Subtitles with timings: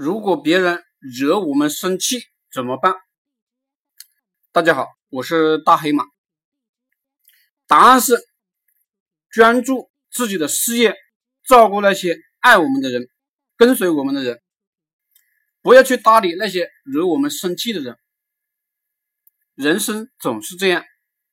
[0.00, 2.20] 如果别人惹我们生气
[2.52, 2.94] 怎么办？
[4.52, 6.04] 大家好，我是大黑马。
[7.66, 8.14] 答案是
[9.28, 10.94] 专注自己的事业，
[11.42, 13.08] 照顾那些爱我们的人，
[13.56, 14.40] 跟随我们的人，
[15.62, 17.98] 不要去搭理那些惹我们生气的人。
[19.56, 20.84] 人生总是这样，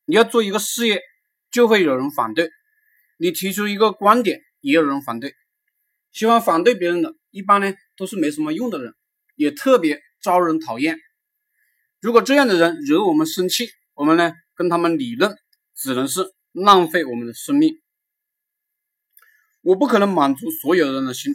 [0.06, 1.00] 你要做一个事业，
[1.52, 2.48] 就会有人反对；
[3.16, 5.36] 你提出一个观点，也有人反对。
[6.10, 7.72] 喜欢反对别人的，一般呢。
[7.96, 8.94] 都是没什么用的人，
[9.34, 10.98] 也特别招人讨厌。
[12.00, 15.34] 如果这样的人惹我们生气，我们呢跟他们理论，
[15.74, 17.80] 只能是浪费我们的生命。
[19.62, 21.34] 我不可能满足所有人的心。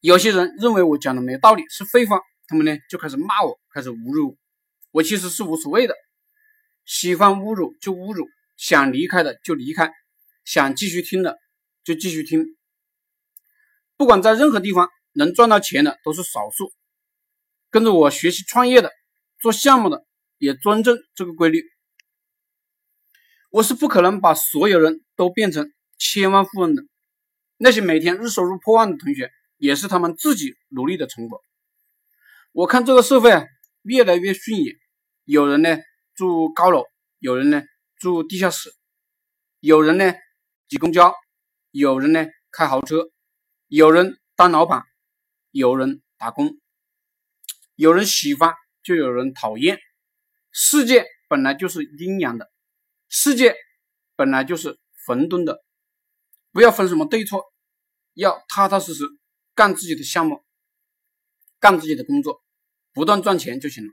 [0.00, 4.36] 有些人认为我讲的没道理，是废话，他们呢就开始骂我，开始侮辱我。
[4.90, 5.94] 我其实是无所谓的，
[6.84, 8.26] 喜欢侮辱就侮辱，
[8.56, 9.92] 想离开的就离开，
[10.44, 11.38] 想继续听的
[11.84, 12.56] 就继续听。
[13.96, 14.90] 不管在任何地方。
[15.12, 16.72] 能赚到钱的都是少数，
[17.70, 18.92] 跟着我学习创业的、
[19.38, 20.04] 做项目的
[20.38, 21.64] 也尊重这个规律。
[23.50, 26.84] 我是不可能把所有人都变成千万富翁的。
[27.56, 31.42] 那些每天日收入破万的同学，也是他们自己努力的成果。
[32.52, 33.44] 我看这个社会啊，
[33.82, 34.76] 越来越顺眼。
[35.24, 35.78] 有人呢
[36.14, 36.84] 住高楼，
[37.18, 37.62] 有人呢
[37.96, 38.72] 住地下室，
[39.60, 40.14] 有人呢
[40.68, 41.14] 挤公交，
[41.70, 43.10] 有人呢开豪车，
[43.68, 44.84] 有人当老板。
[45.50, 46.58] 有人打工，
[47.74, 49.80] 有人喜欢，就有人讨厌。
[50.52, 52.50] 世界本来就是阴阳的，
[53.08, 53.54] 世界
[54.16, 55.64] 本来就是混沌的，
[56.52, 57.44] 不要分什么对错，
[58.14, 59.04] 要踏踏实实
[59.54, 60.44] 干自己的项目，
[61.58, 62.42] 干自己的工作，
[62.92, 63.92] 不断赚钱就行了。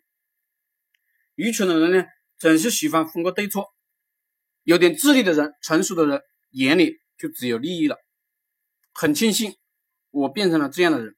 [1.35, 2.05] 愚蠢的人呢，
[2.37, 3.63] 总是喜欢分个对错；
[4.63, 6.21] 有点智力的人，成熟的人，
[6.51, 7.97] 眼里就只有利益了。
[8.93, 9.55] 很庆幸，
[10.11, 11.16] 我变成了这样的人。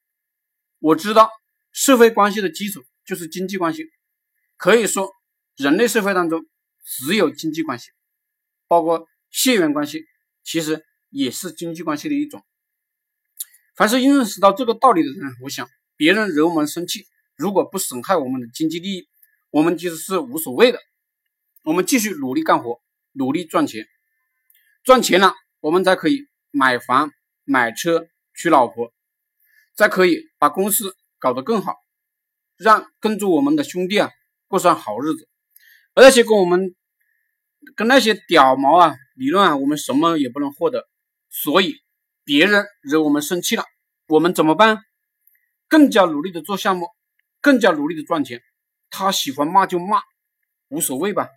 [0.79, 1.29] 我知道
[1.71, 3.85] 社会关系的基础就是经济关系，
[4.57, 5.11] 可以说
[5.57, 6.45] 人类社会当中
[6.83, 7.89] 只有经济关系，
[8.67, 10.05] 包括血缘关系，
[10.43, 12.43] 其实也是经济关系的一种。
[13.75, 17.05] 凡是认识到这个道理的人，我想别人惹我们生气，
[17.35, 19.09] 如果不损害我们的经济利益，
[19.49, 20.79] 我们其实是无所谓的。
[21.63, 23.85] 我们继续努力干活，努力赚钱，
[24.83, 27.11] 赚钱了，我们才可以买房、
[27.43, 28.93] 买车、娶老婆。
[29.79, 31.73] 再可以把公司搞得更好，
[32.57, 34.09] 让跟着我们的兄弟啊
[34.49, 35.29] 过上好日子，
[35.93, 36.75] 而那些跟我们
[37.77, 40.85] 跟那些屌毛啊理论啊，我们什么也不能获得。
[41.29, 41.75] 所以
[42.25, 43.63] 别人惹我们生气了，
[44.09, 44.79] 我们怎么办？
[45.69, 46.89] 更加努力的做项目，
[47.39, 48.41] 更加努力的赚钱。
[48.89, 50.01] 他喜欢骂就骂，
[50.67, 51.29] 无所谓吧。